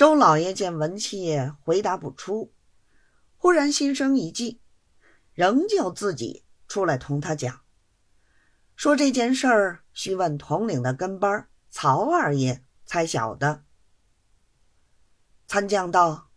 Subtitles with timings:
[0.00, 2.54] 周老爷见文七爷回答不出，
[3.36, 4.62] 忽然心生一计，
[5.34, 7.60] 仍旧自己出来同他讲，
[8.74, 13.66] 说这件事儿须问统领的跟班曹二爷才晓得。
[15.46, 16.30] 参将道：“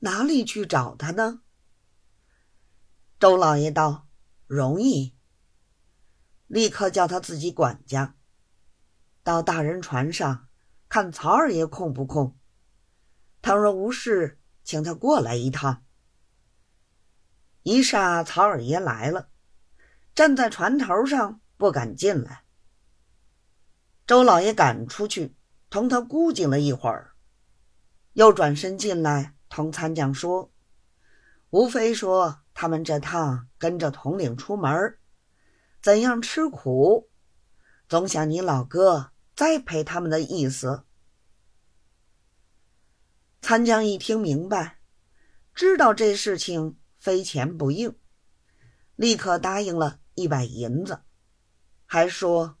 [0.00, 1.42] 哪里去找他呢？”
[3.20, 4.08] 周老爷道
[4.48, 5.14] ：“容易。”
[6.48, 8.16] 立刻叫他自己管家
[9.22, 10.48] 到大人船上
[10.88, 12.34] 看曹二爷空不空。
[13.46, 15.84] 倘若无事，请他过来一趟。
[17.62, 19.28] 一霎，曹二爷来了，
[20.16, 22.42] 站在船头上不敢进来。
[24.04, 25.36] 周老爷赶出去，
[25.70, 27.12] 同他估计了一会儿，
[28.14, 30.50] 又转身进来，同参将说
[31.50, 34.98] ：“无非说他们这趟跟着统领出门。”
[35.80, 37.08] 怎样吃苦，
[37.88, 40.82] 总想你老哥栽培他们的意思。
[43.48, 44.80] 参将一听明白，
[45.54, 47.96] 知道这事情非钱不应，
[48.96, 51.02] 立刻答应了一百银子，
[51.84, 52.58] 还说：“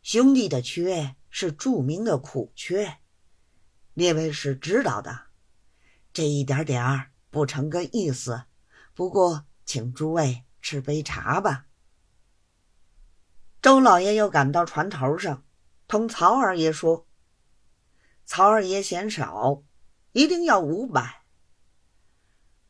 [0.00, 3.00] 兄弟的缺是著名的苦缺，
[3.92, 5.26] 列位是知道的，
[6.10, 8.44] 这一点点儿不成个意思。
[8.94, 11.66] 不过，请诸位吃杯茶吧。”
[13.60, 15.44] 周老爷又赶到船头上，
[15.86, 17.06] 同曹二爷说
[18.26, 19.62] ：“曹二爷嫌少，
[20.12, 21.22] 一定要五百。”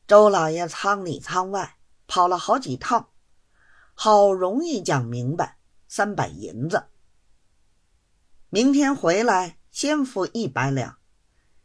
[0.07, 3.09] 周老爷舱里舱外跑了好几趟，
[3.95, 6.89] 好容易讲明白，三百银子。
[8.51, 10.99] 明天回来先付一百两，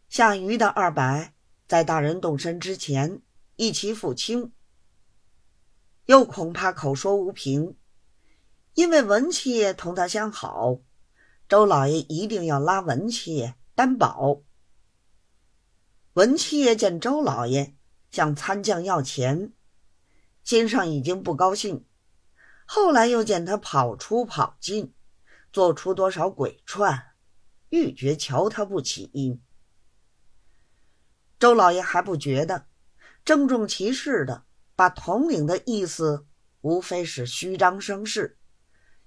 [0.07, 1.33] 下余的二百
[1.67, 3.21] 在大人动身之前
[3.57, 4.53] 一起付清。
[6.05, 7.75] 又恐怕口说无凭。
[8.73, 10.79] 因为文七爷同他相好，
[11.49, 14.41] 周老爷一定要拉文七爷担保。
[16.11, 17.77] 文七爷见周老爷
[18.11, 19.53] 向参将要钱，
[20.43, 21.85] 心上已经不高兴。
[22.65, 24.93] 后来又见他跑出跑进，
[25.53, 27.13] 做出多少鬼串，
[27.69, 29.39] 愈觉瞧他不起。
[31.39, 32.67] 周老爷还不觉得，
[33.23, 34.43] 郑重其事的
[34.75, 36.27] 把统领的意思，
[36.59, 38.37] 无非是虚张声势。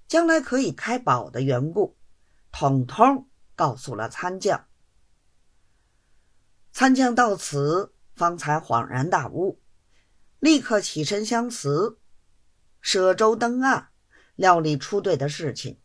[0.07, 1.95] 将来可以开宝的缘故，
[2.51, 4.67] 统统告诉了参将。
[6.71, 9.61] 参将到此方才恍然大悟，
[10.39, 11.99] 立刻起身相辞，
[12.81, 13.89] 舍舟登岸，
[14.35, 15.79] 料理出队的事情。